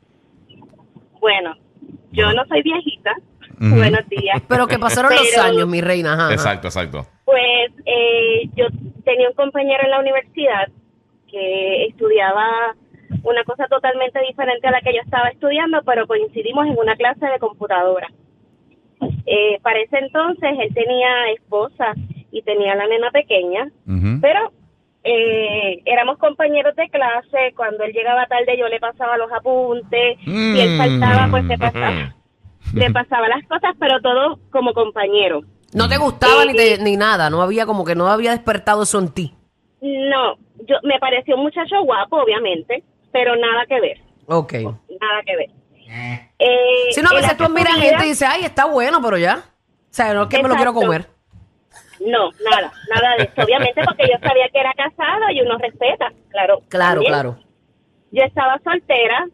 Bueno, 1.21 1.57
yo 2.13 2.33
no 2.33 2.45
soy 2.47 2.63
viejita. 2.63 3.11
Buenos 3.59 4.09
días. 4.09 4.41
Pero 4.47 4.69
que 4.69 4.79
pasaron 4.79 5.13
los 5.13 5.37
años, 5.37 5.67
mi 5.67 5.81
reina. 5.81 6.13
ajá, 6.13 6.27
ajá. 6.27 6.33
Exacto, 6.33 6.69
exacto. 6.69 7.07
Pues 7.25 7.73
eh, 7.87 8.49
yo 8.55 8.67
tenía 9.05 9.29
un 9.29 9.35
compañero 9.35 9.83
en 9.83 9.91
la 9.91 9.99
universidad 9.99 10.69
que 11.29 11.87
estudiaba 11.87 12.77
una 13.25 13.43
cosa 13.43 13.67
totalmente 13.67 14.21
diferente 14.21 14.69
a 14.69 14.71
la 14.71 14.81
que 14.81 14.95
yo 14.95 15.01
estaba 15.03 15.29
estudiando, 15.31 15.83
pero 15.85 16.07
coincidimos 16.07 16.69
en 16.69 16.79
una 16.79 16.95
clase 16.95 17.27
de 17.27 17.41
computadora. 17.41 18.07
Eh, 19.27 19.59
para 19.61 19.81
ese 19.81 19.99
entonces 19.99 20.51
él 20.57 20.73
tenía 20.73 21.33
esposa 21.33 21.95
y 22.31 22.43
tenía 22.43 22.77
la 22.77 22.87
nena 22.87 23.11
pequeña, 23.11 23.69
pero 24.21 24.53
eh, 25.11 25.83
éramos 25.87 26.19
compañeros 26.19 26.75
de 26.77 26.89
clase. 26.91 27.53
Cuando 27.57 27.85
él 27.85 27.93
llegaba 27.93 28.27
tarde, 28.27 28.57
yo 28.59 28.69
le 28.69 28.79
pasaba 28.81 29.17
los 29.17 29.31
apuntes. 29.33 30.19
Si 30.25 30.61
él 30.61 30.77
faltaba, 30.79 31.29
pues 31.31 31.45
le 31.45 31.59
pasaba, 31.59 32.15
le 32.75 32.91
pasaba 32.91 33.29
las 33.29 33.47
cosas, 33.47 33.75
pero 33.79 34.01
todo 34.01 34.39
como 34.51 34.73
compañero. 34.75 35.41
No 35.75 35.89
te 35.89 35.97
gustaba 35.99 36.45
ni, 36.45 36.53
Eh, 36.53 36.77
te- 36.77 36.83
ni 36.83 36.97
nada, 36.97 37.29
no 37.31 37.43
había 37.43 37.67
como 37.67 37.85
que 37.85 37.95
no 37.95 38.07
había 38.09 38.31
despertado 38.33 38.83
eso 38.83 38.99
en 38.99 39.09
ti. 39.13 39.35
No, 39.81 40.37
yo 40.67 40.77
me 40.83 40.99
pareció 40.99 41.37
un 41.37 41.43
muchacho 41.43 41.83
guapo, 41.85 42.17
obviamente, 42.23 42.83
pero 43.13 43.37
nada 43.37 43.65
que 43.67 43.81
ver, 43.81 43.99
Ok. 44.27 44.53
nada 44.55 45.23
que 45.25 45.37
ver. 45.37 45.51
Eh, 46.39 46.89
Si 46.91 47.01
no, 47.03 47.09
a 47.11 47.15
en 47.15 47.21
veces 47.23 47.37
tú 47.37 47.49
miras 47.51 47.75
gente 47.77 48.05
y 48.05 48.09
dices, 48.09 48.29
ay, 48.31 48.45
está 48.45 48.67
bueno, 48.67 49.01
pero 49.03 49.17
ya. 49.19 49.45
O 49.45 49.95
sea, 49.99 50.13
no 50.15 50.23
es 50.25 50.29
que 50.29 50.43
me 50.43 50.49
lo 50.49 50.57
quiero 50.57 50.73
comer. 50.75 51.07
No, 52.01 52.31
nada, 52.49 52.73
nada 52.95 53.17
de 53.17 53.25
eso. 53.25 53.43
Obviamente 53.43 53.83
porque 53.85 54.09
yo 54.09 54.19
sabía 54.21 54.49
que 54.49 54.61
era 54.61 54.73
casado 54.75 55.31
y 55.31 55.41
uno 55.41 55.59
respeta, 55.59 56.13
claro. 56.31 56.61
Claro, 56.69 57.03
claro. 57.03 57.39
Yo 58.11 58.23
estaba 58.25 58.59
soltera, 58.65 59.27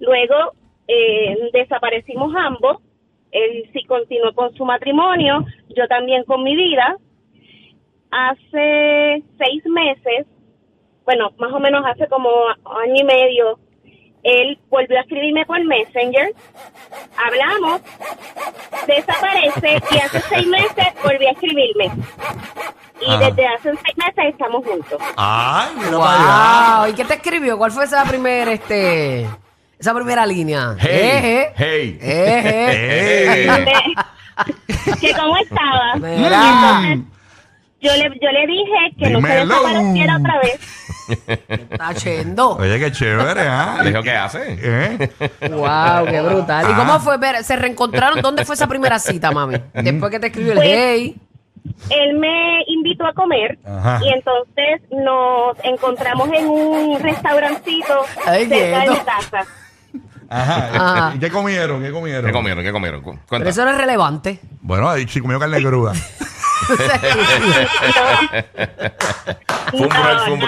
luego 0.00 0.54
eh, 0.88 1.36
desaparecimos 1.52 2.34
ambos, 2.36 2.78
él 3.30 3.68
sí 3.72 3.84
continuó 3.84 4.32
con 4.34 4.54
su 4.54 4.64
matrimonio, 4.64 5.44
yo 5.74 5.86
también 5.88 6.24
con 6.24 6.42
mi 6.42 6.54
vida. 6.54 6.96
Hace 8.10 9.22
seis 9.38 9.64
meses, 9.64 10.26
bueno, 11.04 11.30
más 11.38 11.52
o 11.52 11.58
menos 11.58 11.82
hace 11.86 12.06
como 12.08 12.28
año 12.48 12.94
y 12.94 13.04
medio, 13.04 13.58
él 14.24 14.58
volvió 14.70 14.98
a 14.98 15.00
escribirme 15.02 15.44
por 15.46 15.62
Messenger, 15.64 16.32
hablamos, 17.16 17.80
desaparece 18.86 19.82
y 19.90 19.98
hace 19.98 20.20
seis 20.28 20.46
meses 20.46 20.86
volvió 21.02 21.28
a 21.28 21.32
escribirme. 21.32 21.90
Y 23.00 23.10
Ajá. 23.10 23.18
desde 23.30 23.46
hace 23.48 23.70
seis 23.84 23.96
meses 23.96 24.24
estamos 24.32 24.64
juntos. 24.64 25.00
Ay, 25.16 25.70
mira 25.76 25.98
para 25.98 26.14
allá. 26.14 26.78
Wow. 26.82 26.90
¿Y 26.90 26.94
qué 26.94 27.04
te 27.04 27.14
escribió? 27.14 27.58
¿Cuál 27.58 27.72
fue 27.72 27.84
esa 27.84 28.04
primera, 28.04 28.52
este, 28.52 29.26
esa 29.78 29.92
primera 29.94 30.24
línea? 30.24 30.76
Hey, 30.78 30.88
Eje. 30.92 31.52
hey. 31.56 31.98
Eje. 32.00 33.48
Hey. 34.34 34.96
que 35.00 35.12
cómo 35.14 35.36
estaba. 35.36 35.94
Mira. 35.96 36.80
Entonces, 36.84 36.98
yo 37.80 37.92
le, 37.96 38.02
yo 38.20 38.30
le 38.30 38.46
dije 38.46 38.78
que 38.98 39.10
no 39.10 39.20
se 39.20 39.26
Dímelo. 39.26 39.54
desapareciera 39.62 40.16
otra 40.16 40.38
vez. 40.40 40.81
Está 41.08 41.94
chendo. 41.94 42.56
Oye, 42.56 42.78
qué 42.78 42.92
chévere, 42.92 43.42
¿ah? 43.48 43.78
Le 43.82 43.90
dijo, 43.90 44.02
¿qué 44.02 44.12
hace? 44.12 44.58
¿Eh? 44.60 45.10
Wow, 45.50 46.06
qué 46.06 46.20
brutal. 46.20 46.66
¿Y 46.68 46.72
Ah. 46.72 46.76
cómo 46.76 47.00
fue? 47.00 47.18
ver? 47.18 47.42
¿Se 47.44 47.56
reencontraron? 47.56 48.20
¿Dónde 48.22 48.44
fue 48.44 48.54
esa 48.54 48.66
primera 48.66 48.98
cita, 48.98 49.30
mami? 49.30 49.56
Después 49.74 50.10
que 50.10 50.20
te 50.20 50.26
escribió 50.28 50.52
el 50.52 50.58
Pues, 50.58 50.68
hey. 50.70 51.16
Él 51.90 52.18
me 52.18 52.62
invitó 52.66 53.06
a 53.06 53.12
comer 53.12 53.58
Ajá. 53.64 54.00
y 54.04 54.08
entonces 54.12 54.80
nos 54.90 55.56
encontramos 55.64 56.28
en 56.32 56.46
un 56.48 56.98
restaurancito 57.00 58.04
Ay, 58.26 58.48
cerca 58.48 58.54
de 58.56 58.74
Ah. 58.74 58.90
mi 58.90 58.96
casa. 58.98 59.46
Ajá. 60.28 60.70
Ajá. 60.74 61.12
¿Y 61.14 61.18
¿Qué 61.18 61.30
comieron? 61.30 61.82
¿Qué 61.82 61.90
comieron? 61.92 62.24
¿Qué 62.26 62.32
comieron? 62.32 62.64
¿Qué 62.64 62.72
comieron? 62.72 63.02
Pero 63.28 63.48
eso 63.48 63.64
no 63.64 63.70
es 63.70 63.76
relevante. 63.76 64.40
Bueno, 64.60 64.88
ahí 64.88 65.06
sí 65.06 65.20
comió 65.20 65.38
carne 65.38 65.62
cruda. 65.62 65.92
Fue 69.72 69.80
un 69.80 69.88
brunch, 69.88 70.20
fue 70.24 70.32
un 70.34 70.40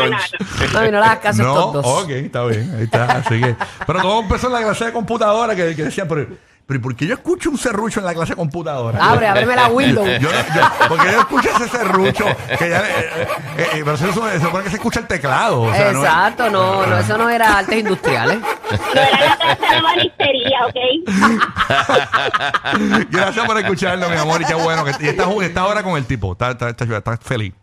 No, 0.73 0.83
no, 0.83 0.91
no 0.91 0.91
le 0.91 0.97
hagas 0.99 1.19
caso 1.19 1.43
a 1.43 1.47
estos 1.47 1.73
dos. 1.73 1.87
ok, 1.87 2.11
está 2.11 2.45
bien. 2.45 2.75
Ahí 2.77 2.85
está. 2.85 3.05
Así 3.05 3.41
que. 3.41 3.57
Pero 3.87 4.01
todo 4.03 4.21
empezó 4.21 4.47
en 4.49 4.53
la 4.53 4.63
clase 4.63 4.85
de 4.87 4.93
computadora 4.93 5.57
que, 5.57 5.75
que 5.75 5.85
decían, 5.85 6.07
pero, 6.09 6.27
pero 6.67 6.79
¿y 6.79 6.83
¿por 6.83 6.97
qué 6.97 7.07
yo 7.07 7.15
escucho 7.15 7.51
un 7.51 7.59
serrucho 7.59 8.01
en 8.01 8.07
la 8.07 8.15
clase 8.15 8.33
de 8.33 8.37
computadora? 8.37 8.99
Abre, 8.99 9.27
ábreme 9.27 9.55
la 9.55 9.69
window. 9.69 10.07
Yo, 10.07 10.31
yo- 10.31 10.89
porque 10.89 11.13
yo 11.13 11.21
escucho 11.21 11.51
ese 11.51 11.69
serrucho 11.69 12.25
que 12.59 12.71
ya, 12.71 12.81
eh, 12.81 13.29
eh, 13.59 13.59
eh, 13.59 13.69
pero 13.85 13.93
eso, 13.95 14.07
se 14.31 14.41
supone 14.41 14.65
que 14.65 14.71
se 14.71 14.77
escucha 14.77 15.01
el 15.01 15.07
teclado. 15.07 15.61
o 15.63 15.75
sea, 15.75 15.93
no 15.93 16.03
es- 16.03 16.09
Exacto, 16.09 16.49
no, 16.51 16.87
no, 16.87 16.99
eso 16.99 17.19
no 17.19 17.29
era 17.29 17.59
artes 17.59 17.79
industriales. 17.79 18.39
No 18.41 19.01
era 19.01 19.27
la 19.27 19.37
clase 19.37 19.75
de 19.75 19.81
banistería, 19.83 20.59
¿ok? 20.67 20.77
Gracias 23.11 23.47
por 23.47 23.59
escucharlo, 23.59 24.09
mi 24.09 24.17
amor, 24.17 24.43
y 24.43 24.45
qué 24.45 24.55
bueno. 24.55 24.85
Que, 24.85 24.93
y 25.05 25.09
estás 25.09 25.29
está 25.43 25.61
ahora 25.63 25.83
con 25.83 25.97
el 25.97 26.07
tipo, 26.07 26.33
está, 26.33 26.51
está, 26.53 26.71
está, 26.71 26.85
está 26.97 27.17
feliz. 27.19 27.55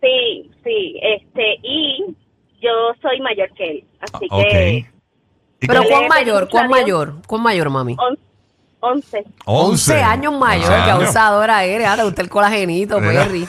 Sí, 0.00 0.50
sí, 0.64 1.00
este, 1.02 1.56
y 1.62 2.16
yo 2.60 2.70
soy 3.02 3.20
mayor 3.20 3.48
que 3.56 3.70
él, 3.70 3.84
así 4.00 4.26
Ah, 4.30 4.42
que 4.48 4.86
¿Y 5.60 5.66
Pero 5.66 5.82
¿cuán 5.84 6.08
mayor? 6.08 6.48
¿Cuán 6.48 6.68
mayor? 6.68 7.14
¿Cuán 7.26 7.42
mayor, 7.42 7.70
mami? 7.70 7.96
11. 8.80 9.24
11 9.44 10.02
años 10.02 10.32
mayor, 10.38 10.70
11 10.70 10.76
que 10.84 10.90
años. 10.90 11.02
abusadora 11.04 11.64
eres. 11.64 11.88
Ah, 11.88 11.96
te 11.96 12.04
gusta 12.04 12.22
el 12.22 12.28
colagenito. 12.28 12.98
Perry. 13.00 13.46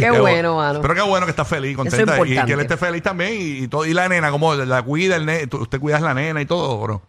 qué 0.00 0.10
bu- 0.12 0.20
bueno, 0.20 0.56
mano. 0.56 0.80
Pero 0.80 0.94
qué 0.94 1.02
bueno 1.02 1.26
que 1.26 1.30
está 1.30 1.44
feliz, 1.44 1.76
contenta. 1.76 2.16
es 2.18 2.26
y 2.30 2.44
que 2.44 2.52
él 2.52 2.60
esté 2.60 2.76
feliz 2.76 3.02
también. 3.02 3.32
Y, 3.34 3.64
y 3.64 3.68
todo, 3.68 3.84
y 3.86 3.92
la 3.94 4.08
nena, 4.08 4.30
como 4.30 4.54
la 4.54 4.82
cuida, 4.82 5.16
el 5.16 5.26
ne- 5.26 5.48
usted 5.52 5.80
cuida 5.80 5.98
a 5.98 6.00
la 6.00 6.14
nena 6.14 6.40
y 6.40 6.46
todo, 6.46 6.78
bro. 6.78 7.02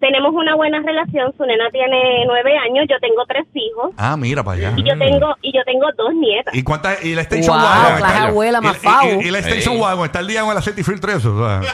Tenemos 0.00 0.32
una 0.32 0.54
buena 0.54 0.80
relación. 0.80 1.32
Su 1.36 1.44
nena 1.44 1.64
tiene 1.72 2.24
nueve 2.26 2.52
años. 2.56 2.86
Yo 2.88 2.96
tengo 3.00 3.24
tres 3.26 3.46
hijos. 3.54 3.90
Ah, 3.96 4.16
mira 4.16 4.44
para 4.44 4.56
allá. 4.68 4.72
Y 4.76 4.84
yo 4.88 4.96
tengo 4.98 5.34
y 5.42 5.52
yo 5.52 5.64
tengo 5.64 5.86
dos 5.96 6.14
nietas. 6.14 6.54
¿Y 6.54 6.62
cuántas? 6.62 7.04
¿Y 7.04 7.14
la 7.16 7.22
Station 7.22 7.56
Wow, 7.56 7.66
Wagon? 7.66 7.94
está- 7.96 8.22
abuela 8.28 8.58
y- 8.62 8.64
más 8.64 8.76
y-. 8.84 9.24
Y, 9.24 9.28
y 9.28 9.30
la 9.30 9.38
Station 9.40 9.74
Sí. 9.74 9.80
Wagon 9.80 10.04
está 10.06 10.20
el 10.20 10.26
día 10.28 10.42
con 10.42 10.52
el 10.52 10.58
aceite 10.58 10.80
y 10.80 10.84
filtro 10.84 11.10
y 11.12 11.16
eso. 11.16 11.34
o 11.34 11.38
sea. 11.48 11.60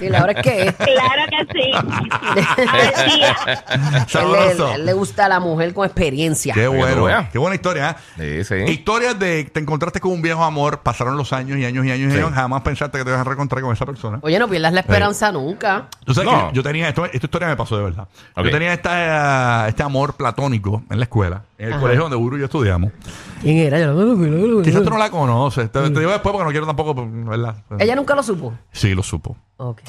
Sí, 0.00 0.10
la 0.10 0.22
verdad 0.22 0.36
es 0.36 0.42
que 0.42 0.62
es. 0.68 0.74
Claro 0.74 1.22
que 1.30 1.46
sí. 1.58 1.72
Le, 3.94 4.06
Sabroso. 4.08 4.74
él 4.74 4.84
le 4.84 4.92
gusta 4.92 5.26
a 5.26 5.28
la 5.28 5.40
mujer 5.40 5.72
con 5.72 5.86
experiencia. 5.86 6.52
Qué 6.54 6.66
bueno. 6.68 7.06
Qué 7.32 7.38
buena 7.38 7.54
historia. 7.54 7.96
¿eh? 8.18 8.44
Sí, 8.44 8.64
sí. 8.66 8.70
Historias 8.72 9.18
de 9.18 9.44
te 9.44 9.60
encontraste 9.60 10.00
con 10.00 10.12
un 10.12 10.20
viejo 10.22 10.44
amor, 10.44 10.80
pasaron 10.80 11.16
los 11.16 11.32
años 11.32 11.56
y 11.58 11.64
años 11.64 11.86
y 11.86 11.90
años 11.90 12.12
y 12.12 12.16
años, 12.18 12.32
jamás 12.32 12.60
pensaste 12.62 12.98
que 12.98 13.04
te 13.04 13.10
ibas 13.10 13.20
a 13.20 13.24
reencontrar 13.24 13.62
con 13.62 13.72
esa 13.72 13.86
persona. 13.86 14.18
Oye, 14.22 14.38
no 14.38 14.46
pierdas 14.48 14.72
la 14.74 14.80
esperanza 14.80 15.32
nunca. 15.32 15.86
Tú 16.04 16.12
sabes 16.14 16.30
No. 16.30 16.48
que 16.50 16.56
yo 16.56 16.62
tenía 16.74 16.88
esto, 16.88 17.04
esta 17.04 17.16
historia 17.26 17.46
me 17.48 17.56
pasó 17.56 17.76
de 17.76 17.84
verdad. 17.84 18.08
Yo 18.36 18.50
tenía 18.50 18.72
esta, 18.72 19.68
este 19.68 19.82
amor 19.84 20.14
platónico 20.14 20.82
en 20.90 20.98
la 20.98 21.04
escuela, 21.04 21.42
en 21.56 21.72
el 21.72 21.78
colegio 21.80 22.02
donde 22.02 22.16
Uru 22.16 22.36
y 22.36 22.40
yo 22.40 22.46
estudiamos. 22.46 22.90
¿Quién 23.40 23.58
era? 23.58 23.78
Quizás 24.62 24.82
tú 24.82 24.90
no 24.90 24.98
la 24.98 25.10
conoces, 25.10 25.70
te, 25.70 25.80
te 25.80 25.98
digo 26.00 26.10
después 26.10 26.32
porque 26.32 26.44
no 26.44 26.50
quiero 26.50 26.66
tampoco, 26.66 26.94
¿verdad? 27.08 27.56
Ella 27.78 27.94
nunca 27.94 28.14
lo 28.16 28.22
supo. 28.22 28.54
Sí, 28.72 28.94
lo 28.94 29.02
supo. 29.02 29.36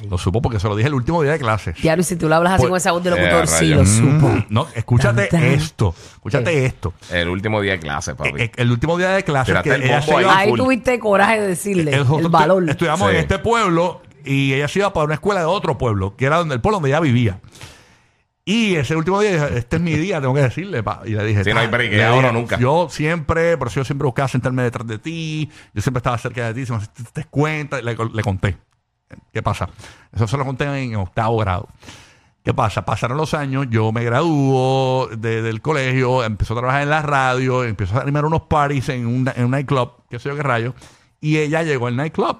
Lo 0.09 0.17
supo 0.19 0.41
porque 0.43 0.59
se 0.59 0.67
lo 0.67 0.75
dije 0.75 0.87
el 0.87 0.93
último 0.93 1.23
día 1.23 1.31
de 1.31 1.39
clases. 1.39 1.75
Diablo, 1.81 2.01
y 2.01 2.03
si 2.03 2.15
tú 2.17 2.29
lo 2.29 2.35
hablas 2.35 2.53
así 2.53 2.61
Pues- 2.61 2.69
con 2.69 2.77
esa 2.77 2.91
voz 2.91 3.03
de 3.03 3.09
Eh, 3.09 3.15
locutor, 3.15 3.47
sí 3.47 3.73
rayos. 3.73 3.77
lo 3.79 3.85
supo. 4.11 4.27
Mm, 4.27 4.45
no, 4.49 4.67
escúchate 4.75 5.25
Tan, 5.27 5.41
tan. 5.41 5.49
esto. 5.49 5.95
Escúchate 6.13 6.51
¿Qué? 6.51 6.65
esto. 6.67 6.93
El 7.11 7.29
último 7.29 7.59
día 7.61 7.71
de 7.73 7.79
clase, 7.79 8.13
papi. 8.13 8.29
Eh, 8.37 8.51
El 8.57 8.71
último 8.71 8.95
día 8.97 9.09
de 9.09 9.23
clases 9.23 9.59
que 9.63 9.73
el 9.73 9.89
ahí. 10.29 10.53
tuviste 10.53 10.99
coraje 10.99 11.41
de 11.41 11.47
decirle 11.47 11.91
el, 11.93 11.99
Nosotros 12.01 12.29
valor. 12.29 12.63
estu- 12.63 12.69
Estudiamos 12.71 13.09
Sí. 13.09 13.15
en 13.15 13.21
este 13.21 13.39
pueblo 13.39 14.01
y 14.25 14.53
ella 14.53 14.67
se 14.67 14.79
iba 14.79 14.91
para 14.93 15.05
una 15.05 15.13
escuela 15.15 15.39
de 15.41 15.45
otro 15.47 15.77
pueblo, 15.77 16.15
que 16.15 16.25
era 16.25 16.37
donde 16.37 16.55
el 16.55 16.61
pueblo 16.61 16.77
donde 16.77 16.89
ella 16.89 16.99
vivía. 16.99 17.39
Y 18.47 18.75
ese 18.75 18.95
último 18.95 19.19
día, 19.21 19.31
dije, 19.31 19.57
este 19.57 19.77
es 19.77 19.81
mi 19.81 19.93
día, 19.95 20.21
tengo 20.21 20.35
que 20.35 20.41
decirle. 20.41 20.83
pa. 20.83 21.01
Y 21.05 21.09
le 21.11 21.23
dije, 21.25 21.43
Sí, 21.43 21.51
no 21.51 21.59
hay 21.61 21.67
break, 21.67 21.91
le 21.93 22.03
ahora 22.05 22.31
nunca. 22.31 22.59
Yo 22.59 22.87
siempre, 22.91 23.57
por 23.57 23.69
eso 23.69 23.79
yo 23.79 23.85
siempre 23.85 24.05
buscaba 24.05 24.27
sentarme 24.27 24.61
detrás 24.61 24.85
de 24.85 24.99
ti, 24.99 25.49
yo 25.73 25.81
siempre 25.81 25.97
estaba 25.99 26.17
cerca 26.19 26.45
de 26.47 26.53
ti, 26.53 26.65
si 26.67 26.71
no 26.71 26.79
te, 27.11 27.23
cuenta, 27.25 27.81
le, 27.81 27.95
le 28.13 28.21
conté. 28.21 28.57
¿Qué 29.33 29.41
pasa? 29.41 29.69
Eso 30.13 30.27
se 30.27 30.37
lo 30.37 30.45
conté 30.45 30.65
en 30.65 30.95
octavo 30.95 31.37
grado. 31.37 31.67
¿Qué 32.43 32.53
pasa? 32.53 32.85
Pasaron 32.85 33.17
los 33.17 33.33
años, 33.33 33.65
yo 33.71 33.91
me 33.91 34.03
graduó 34.03 35.07
de- 35.17 35.41
del 35.41 35.61
colegio, 35.61 36.23
empezó 36.23 36.53
a 36.53 36.57
trabajar 36.57 36.83
en 36.83 36.89
la 36.91 37.01
radio, 37.01 37.63
empezó 37.63 37.97
a 37.97 38.01
animar 38.01 38.25
unos 38.25 38.43
parties 38.43 38.89
en 38.89 39.07
un, 39.07 39.27
en 39.35 39.45
un 39.45 39.51
nightclub, 39.51 39.91
qué 40.11 40.19
sé 40.19 40.29
yo 40.29 40.35
qué 40.35 40.43
rayo, 40.43 40.75
y 41.19 41.37
ella 41.37 41.63
llegó 41.63 41.87
al 41.87 41.95
nightclub. 41.95 42.37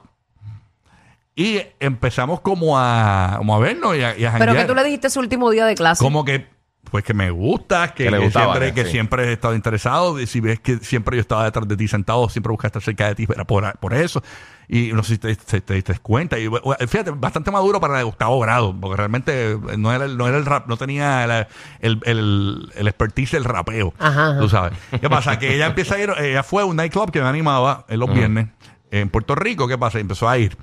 Y 1.36 1.60
empezamos 1.80 2.40
como 2.40 2.80
a, 2.80 3.36
como 3.38 3.56
a 3.56 3.60
vernos 3.60 3.96
y 3.98 4.02
a, 4.04 4.18
y 4.18 4.24
a 4.26 4.32
Pero 4.34 4.54
que 4.54 4.60
janguear. 4.60 4.68
tú 4.68 4.76
le 4.76 4.84
dijiste 4.86 5.10
su 5.10 5.20
último 5.20 5.50
día 5.52 5.66
de 5.66 5.76
clase. 5.76 6.02
Como 6.04 6.24
que, 6.24 6.48
pues 6.90 7.04
que 7.04 7.14
me 7.14 7.30
gusta, 7.30 7.94
que, 7.94 8.06
Que 8.06 8.12
le 8.12 8.20
que 8.20 8.24
gustaba, 8.26 8.54
siempre, 8.54 8.74
que 8.74 8.86
sí. 8.86 8.92
siempre 8.92 9.24
he 9.26 9.34
estado 9.34 9.54
interesado. 9.54 10.18
Y 10.22 10.28
si 10.28 10.40
ves 10.40 10.62
que 10.62 10.78
siempre 10.78 11.18
yo 11.18 11.22
estaba 11.22 11.44
detrás 11.44 11.68
de 11.68 11.76
ti 11.76 11.90
sentado, 11.90 12.30
siempre 12.30 12.52
buscaba 12.52 12.68
estar 12.68 12.82
cerca 12.82 13.08
de 13.10 13.16
ti, 13.16 13.28
era 13.34 13.44
por, 13.44 13.78
por 13.80 13.94
eso. 13.94 14.24
Y 14.70 14.94
no 14.94 15.04
sé 15.04 15.16
si 15.16 15.18
te, 15.20 15.36
te, 15.36 15.60
te 15.60 15.74
diste 15.74 16.00
cuenta. 16.00 16.40
Y 16.40 16.48
bueno, 16.48 16.64
fíjate, 16.88 17.12
bastante 17.12 17.52
maduro 17.52 17.82
para 17.82 18.00
el 18.00 18.06
octavo 18.08 18.40
grado, 18.40 18.74
porque 18.80 18.96
realmente 18.96 19.58
no 19.78 19.92
era, 19.94 20.06
el- 20.06 20.16
no 20.18 20.28
era 20.30 20.38
el 20.38 20.46
rap, 20.46 20.68
no 20.68 20.78
tenía 20.78 21.28
la- 21.28 21.48
el, 21.82 22.00
el, 22.06 22.72
el 22.76 22.88
expertise 22.88 23.32
del 23.32 23.44
rapeo. 23.44 23.94
Ajá, 24.00 24.30
ajá. 24.32 24.40
Tú 24.40 24.48
sabes. 24.48 24.74
¿Qué 25.02 25.10
pasa? 25.10 25.38
Que 25.38 25.54
ella 25.54 25.66
empieza 25.68 25.96
a 25.96 26.00
ir, 26.00 26.12
ella 26.18 26.44
fue 26.44 26.62
a 26.62 26.66
un 26.66 26.78
nightclub 26.78 27.12
que 27.12 27.22
me 27.22 27.28
animaba 27.28 27.86
en 27.90 28.00
los 28.00 28.14
viernes 28.14 28.48
en 28.90 29.10
Puerto 29.10 29.36
Rico. 29.36 29.68
¿Qué 29.68 29.78
pasa? 29.78 29.98
Y 29.98 30.02
empezó 30.02 30.30
a 30.30 30.38
ir. 30.38 30.58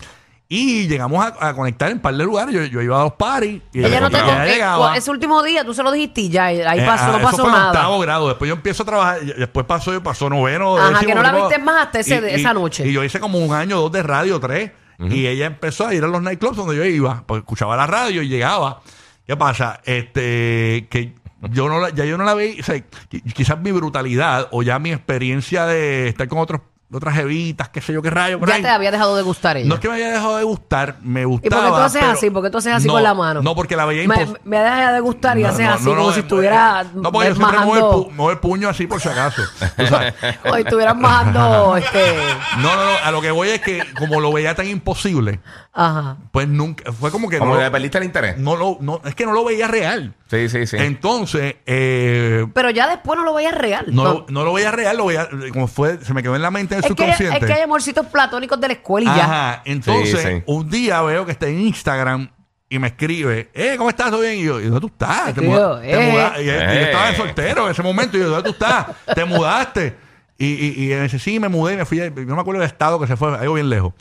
Y 0.55 0.87
llegamos 0.87 1.25
a, 1.25 1.49
a 1.49 1.55
conectar 1.55 1.89
en 1.91 1.97
un 1.97 2.03
par 2.03 2.15
de 2.15 2.25
lugares. 2.25 2.55
Yo, 2.55 2.63
yo 2.65 2.83
iba 2.83 3.01
a 3.01 3.05
los 3.05 3.15
parties. 3.15 3.63
Y 3.73 3.85
Ella 3.85 4.01
no 4.01 4.11
te 4.11 4.19
llegaba. 4.19 4.95
ese 4.97 5.11
último 5.11 5.43
día 5.43 5.65
tú 5.65 5.73
se 5.73 5.83
lo 5.83 5.91
dijiste 5.91 6.21
y 6.23 6.29
ya, 6.29 6.45
ahí 6.45 6.59
Eh, 6.61 6.85
pasó, 6.85 7.05
ah, 7.05 7.09
no 7.13 7.17
eso 7.19 7.25
pasó 7.27 7.37
fue 7.39 7.47
en 7.47 7.53
nada. 7.53 7.69
octavo 7.71 7.99
grado. 8.01 8.29
Después 8.29 8.49
yo 8.49 8.55
empiezo 8.55 8.83
a 8.83 8.87
trabajar. 8.87 9.19
y 9.23 9.27
Después 9.33 9.65
pasó, 9.65 10.03
pasó 10.03 10.29
noveno. 10.29 10.77
Ajá, 10.77 11.01
que 11.01 11.15
no 11.15 11.23
la 11.23 11.33
tipo- 11.33 11.49
viste 11.49 11.63
más 11.63 11.87
hasta 11.87 12.01
ese- 12.01 12.35
esa 12.35 12.53
noche. 12.53 12.87
Y 12.87 12.93
yo 12.93 13.03
hice 13.03 13.19
como 13.19 13.39
un 13.39 13.55
año 13.55 13.79
o 13.79 13.83
dos 13.83 13.93
de 13.93 14.03
radio, 14.03 14.39
tres. 14.41 14.73
Y 14.99 15.27
ella 15.27 15.47
empezó 15.47 15.87
a 15.87 15.95
ir 15.95 16.05
a 16.05 16.07
los 16.07 16.21
nightclubs 16.23 16.57
donde 16.57 16.77
yo 16.77 16.85
iba. 16.85 17.25
Porque 17.27 17.41
escuchaba 17.41 17.75
la 17.77 17.87
radio 17.87 18.21
y 18.23 18.29
llegaba. 18.29 18.83
¿Qué 19.27 19.37
pasa? 19.37 19.81
Este, 19.85 20.87
que 20.91 21.15
yo 21.51 21.69
no 21.69 21.81
la, 21.81 21.91
ya 21.91 22.05
yo 22.05 22.19
no 22.19 22.25
la 22.25 22.35
veía. 22.35 22.61
O 22.61 22.63
sea, 22.65 22.77
qui- 22.77 23.23
quizás 23.33 23.59
mi 23.61 23.73
brutalidad 23.73 24.49
o 24.53 24.63
ya 24.63 24.79
mi 24.79 24.93
experiencia 24.93 25.65
de 25.67 26.09
estar 26.09 26.29
con 26.29 26.39
otros, 26.39 26.61
otras 26.93 27.15
jevitas, 27.15 27.69
qué 27.71 27.81
sé 27.81 27.93
yo 27.93 28.03
qué 28.03 28.11
rayo. 28.11 28.39
por 28.39 28.49
Ya 28.49 28.57
ahí. 28.57 28.63
te 28.63 28.69
había 28.69 28.91
dejado 28.91 29.17
de 29.17 29.23
gustar 29.23 29.57
ella. 29.57 29.69
No 29.69 29.75
es 29.77 29.81
que 29.81 29.89
me 29.89 29.95
haya 29.95 30.11
dejado 30.13 30.37
de 30.37 30.45
gustar, 30.45 30.97
me 31.03 31.23
¿Y 31.23 31.25
gustaba. 31.25 31.63
por 31.63 31.71
qué 31.73 31.77
tú 31.79 31.83
haces 31.85 32.03
así? 32.05 32.31
¿Por 32.31 32.43
qué 32.43 32.51
tú 32.51 32.59
haces 32.59 32.73
así 32.75 32.87
No, 32.87 32.95
con 32.95 33.03
la 33.03 33.15
mano? 33.15 33.43
No, 33.43 33.55
porque 33.55 33.77
la 33.77 33.85
veía 33.85 34.07
me, 34.09 34.15
impos- 34.17 34.39
me 34.45 34.59
deja 34.59 34.93
de 34.93 35.01
gustar 35.01 35.39
y 35.39 35.43
no, 35.43 35.49
haces 35.49 35.67
no, 35.67 35.73
así 35.75 35.85
no, 35.85 35.91
como 35.95 36.07
no, 36.09 36.13
si 36.13 36.19
eh, 36.21 36.23
estuviera 36.23 36.85
No, 36.95 37.13
porque 37.13 37.29
yo 37.29 37.35
siempre 37.35 37.59
muevo 37.61 37.75
el, 37.75 37.81
majando, 37.83 38.07
pu- 38.09 38.11
muevo 38.13 38.31
el 38.31 38.39
puño 38.39 38.69
así 38.69 38.87
por 38.87 39.01
si 39.01 39.09
acaso. 39.09 39.43
o 40.51 40.57
estuvieras 40.57 40.97
majando, 40.97 41.77
este, 41.77 42.17
No, 42.59 42.75
no, 42.77 42.85
no. 42.85 42.93
A 43.05 43.11
lo 43.11 43.21
que 43.21 43.31
voy 43.31 43.49
es 43.49 43.61
que 43.61 43.83
como 43.99 44.21
lo 44.21 44.33
veía 44.33 44.55
tan 44.55 44.67
imposible, 44.67 45.41
ajá. 45.73 46.17
pues 46.31 46.49
nunca. 46.49 46.93
Fue 46.93 47.11
como 47.11 47.29
que 47.29 47.39
Como 47.39 47.53
no, 47.53 47.59
que 47.59 47.65
le 47.65 47.71
perdiste 47.71 47.99
el 47.99 48.05
interés. 48.05 48.39
no 48.39 48.57
lo. 48.57 48.79
No, 48.81 49.01
es 49.05 49.15
que 49.15 49.27
no 49.27 49.33
lo 49.33 49.45
veía 49.45 49.67
real. 49.69 50.15
Sí, 50.31 50.49
sí, 50.49 50.67
sí. 50.67 50.77
Entonces, 50.79 51.57
eh, 51.67 52.47
Pero 52.55 52.71
ya 52.71 52.89
después 52.89 53.19
no 53.19 53.25
lo 53.25 53.35
veías 53.35 53.55
real. 53.55 53.85
no, 53.89 54.05
Lo, 54.05 54.27
no 54.31 54.45
lo 54.45 54.53
veía 54.55 54.71
real, 54.71 54.97
lo 54.97 55.07
veía. 55.07 55.29
Como 55.53 55.67
fue, 55.69 56.03
se 56.05 56.15
me 56.15 56.23
quedó 56.23 56.37
en 56.37 56.43
la 56.43 56.51
mente 56.51 56.77
es, 56.87 56.95
que, 56.95 57.05
es 57.11 57.17
subconsciente. 57.17 57.47
que 57.47 57.53
hay 57.53 57.63
amorcitos 57.63 58.07
platónicos 58.07 58.61
de 58.61 58.69
la 58.69 58.75
escuela 58.75 59.13
y 59.13 59.17
ya. 59.17 59.25
Ajá. 59.25 59.63
Entonces, 59.65 60.21
Sí, 60.21 60.29
sí. 60.29 60.43
un 60.47 60.69
día 60.71 61.03
veo 61.03 61.25
que 61.27 61.33
está 61.33 61.47
en 61.49 61.61
Instagram 61.61 62.31
y 62.69 62.79
me 62.79 62.89
escribe, 62.89 63.51
eh, 63.55 63.75
¿cómo 63.77 63.91
estás? 63.91 64.11
¿Todo 64.11 64.21
bien? 64.23 64.39
Y 64.39 64.45
yo, 64.45 64.61
¿y 64.61 64.65
dónde 64.65 64.81
tú 64.81 64.87
estás? 64.87 65.25
Te 65.25 65.31
Escribió, 65.31 65.53
muda- 65.59 65.81
te 65.83 65.93
eh. 65.93 66.11
muda- 66.11 66.33
y, 66.39 66.43
y 66.43 66.47
yo 66.47 66.53
Eh. 66.53 66.83
estaba 66.85 67.11
de 67.11 67.17
soltero 67.17 67.65
en 67.67 67.71
ese 67.73 67.83
momento. 67.83 68.17
Y 68.17 68.21
yo, 68.21 68.29
¿dónde 68.29 68.45
tú 68.45 68.51
estás? 68.51 68.87
¿Te 69.15 69.25
mudaste? 69.25 69.97
Y, 70.39 70.47
y, 70.47 70.85
y 70.93 70.95
me 70.95 71.03
dice, 71.03 71.19
sí, 71.19 71.39
me 71.39 71.49
mudé 71.49 71.75
y 71.75 71.77
me 71.77 71.85
fui. 71.85 72.01
a- 72.01 72.11
No 72.11 72.35
me 72.35 72.41
acuerdo 72.41 72.61
del 72.61 72.69
estado 72.71 72.99
que 72.99 73.07
se 73.07 73.17
fue, 73.17 73.37
algo 73.37 73.55
bien 73.55 73.69
lejos. 73.69 73.93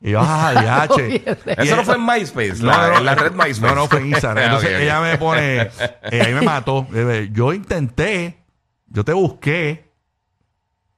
Y 0.00 0.10
yo, 0.10 0.20
ah, 0.22 0.52
diache. 0.88 1.02
bien 1.08 1.22
lejos. 1.44 1.64
Y 1.64 1.68
Eso 1.68 1.76
no 1.76 1.84
fue 1.84 1.94
en 1.96 2.04
MySpace, 2.06 2.56
no, 2.62 2.66
la, 2.66 2.88
no, 2.88 2.98
en 2.98 3.04
la 3.04 3.14
red 3.14 3.32
MySpace. 3.32 3.60
No, 3.60 3.74
no, 3.74 3.86
fue 3.88 4.00
en 4.00 4.06
Instagram. 4.08 4.38
Ah, 4.42 4.46
Entonces 4.46 4.70
ok, 4.70 4.76
ok. 4.76 4.82
ella 4.82 5.00
me 5.00 5.18
pone, 5.18 5.60
eh, 6.10 6.22
ahí 6.26 6.34
me 6.34 6.40
mató. 6.42 6.86
Eh, 6.94 7.28
Yo 7.32 7.52
intenté, 7.52 8.38
yo 8.86 9.04
te 9.04 9.12
busqué. 9.12 9.83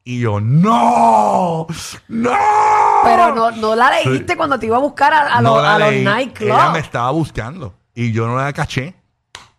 Y 0.09 0.21
yo, 0.21 0.39
¡no! 0.41 1.67
¡No! 2.07 2.31
Pero 3.03 3.35
no, 3.35 3.51
no 3.51 3.75
la 3.75 3.91
leíste 3.91 4.37
cuando 4.37 4.57
te 4.57 4.67
iba 4.67 4.77
a 4.77 4.81
buscar 4.81 5.13
a, 5.13 5.37
a 5.37 5.41
No 5.43 5.59
a 5.59 5.81
los 5.81 5.89
leí. 5.91 6.03
Ella 6.03 6.11
me 6.11 6.17
nightclubs. 6.25 6.77
estaba 6.79 7.11
buscando. 7.11 7.75
Y 7.93 8.13
yo 8.13 8.29
no 8.29 8.37
la 8.37 8.53
caché. 8.53 8.95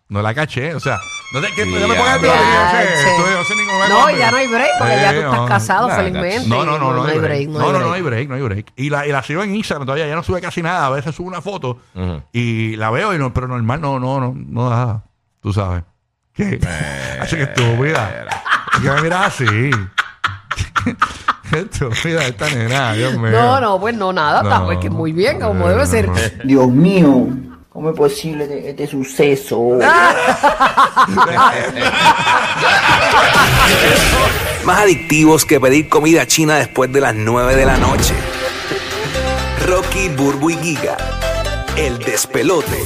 No 0.08 0.22
la 0.22 0.32
caché. 0.32 0.74
O 0.74 0.80
sea, 0.80 0.98
no 1.34 1.42
te, 1.42 1.52
que, 1.52 1.66
no 1.66 1.72
me 1.86 1.94
Ya, 1.94 2.00
pongas 2.00 2.22
yo 2.22 2.28
no 2.28 3.44
sé, 3.44 3.54
no 3.56 3.88
No, 3.90 4.10
ya 4.10 4.30
no 4.30 4.36
hay 4.38 4.46
break, 4.46 4.70
porque 4.78 4.94
ya 4.96 5.10
tú 5.10 5.16
Eh, 5.16 5.20
estás 5.24 5.36
no. 5.38 5.46
casado, 5.46 5.88
felizmente. 5.90 6.48
No, 6.48 6.64
no, 6.64 6.78
no, 6.78 6.94
no, 6.94 7.04
hay 7.04 7.18
break. 7.18 7.48
no 7.50 7.58
No, 7.58 7.66
hay 7.66 7.72
no, 7.74 7.78
no 7.80 7.92
hay 7.92 8.00
break, 8.00 8.28
no 8.30 8.34
hay 8.36 8.40
break. 8.40 8.72
Y 8.76 8.88
la, 8.88 9.06
y 9.06 9.12
la 9.12 9.22
sigo 9.22 9.42
en 9.42 9.54
Instagram 9.54 9.84
todavía, 9.84 10.06
ya 10.08 10.14
no 10.14 10.22
sube 10.22 10.40
casi 10.40 10.62
nada. 10.62 10.86
A 10.86 10.90
veces 10.90 11.14
subo 11.14 11.28
una 11.28 11.42
foto 11.42 11.78
y 12.32 12.74
la 12.76 12.90
veo, 12.90 13.12
y 13.14 13.18
no, 13.18 13.34
pero 13.34 13.48
normal, 13.48 13.82
no, 13.82 14.00
no, 14.00 14.18
no, 14.18 14.34
no 14.34 14.70
da. 14.70 15.04
Tú 15.42 15.52
sabes. 15.52 15.82
¿Qué? 16.32 16.58
Así 17.20 17.36
que 17.36 17.42
estúpida. 17.42 18.24
Que 18.80 18.88
me 18.90 19.02
miras 19.02 19.26
así. 19.26 19.44
Estúpida 21.52 22.26
esta 22.26 22.48
nena, 22.50 22.92
Dios 22.92 23.14
mío. 23.16 23.30
No, 23.30 23.60
no, 23.60 23.80
pues 23.80 23.94
no, 23.96 24.12
nada, 24.12 24.42
No. 24.42 24.48
está, 24.50 24.64
pues 24.66 24.78
que 24.78 24.90
muy 24.90 25.12
bien, 25.12 25.40
como 25.40 25.68
debe 25.68 25.86
ser. 25.86 26.10
Dios 26.44 26.68
mío, 26.68 27.28
¿cómo 27.70 27.90
es 27.90 27.96
posible 27.96 28.44
este, 28.44 28.70
este 28.70 28.86
suceso? 28.86 29.78
Más 34.64 34.80
adictivos 34.80 35.44
que 35.44 35.58
pedir 35.60 35.88
comida 35.88 36.26
china 36.26 36.56
después 36.56 36.92
de 36.92 37.00
las 37.00 37.14
9 37.14 37.54
de 37.56 37.64
la 37.64 37.78
noche. 37.78 38.14
Rocky, 39.66 40.08
Burbu 40.10 40.50
y 40.50 40.56
Giga. 40.56 40.96
El 41.76 41.98
despelote. 41.98 42.84